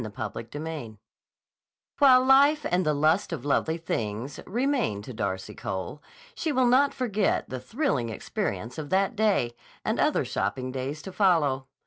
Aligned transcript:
'"CHAPTER 0.01 0.67
IX 0.67 0.95
WHILE 1.99 2.25
life 2.25 2.65
and 2.71 2.83
the 2.83 2.93
lust 2.95 3.31
of 3.31 3.45
lovely 3.45 3.77
things 3.77 4.39
remain 4.47 5.03
to 5.03 5.13
Darcy 5.13 5.53
Cole, 5.53 6.01
she 6.33 6.51
will 6.51 6.65
not 6.65 6.91
forget 6.91 7.47
the 7.51 7.59
thrilling 7.59 8.09
experience 8.09 8.79
of 8.79 8.89
that 8.89 9.15
day 9.15 9.55
and 9.85 9.99
other 9.99 10.25
shopping 10.25 10.71
days 10.71 11.03
to 11.03 11.11
follow. 11.11 11.67